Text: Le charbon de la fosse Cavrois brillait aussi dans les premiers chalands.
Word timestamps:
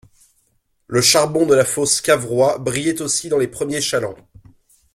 Le 0.87 0.99
charbon 0.99 1.45
de 1.45 1.53
la 1.53 1.63
fosse 1.63 2.01
Cavrois 2.01 2.57
brillait 2.57 3.03
aussi 3.03 3.29
dans 3.29 3.37
les 3.37 3.47
premiers 3.47 3.81
chalands. 3.81 4.15